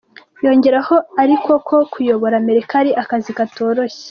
Yongereho 0.45 0.95
ariko 1.23 1.51
ko 1.67 1.75
kuyobora 1.91 2.35
America 2.41 2.73
ari 2.81 2.91
akazi 3.01 3.31
katoroshye. 3.37 3.99